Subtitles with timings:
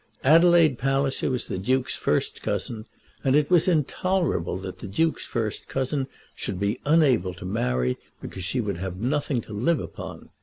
[0.23, 2.87] Adelaide Palliser was the Duke's first cousin,
[3.23, 8.43] and it was intolerable that the Duke's first cousin should be unable to marry because
[8.43, 10.29] she would have nothing to live upon.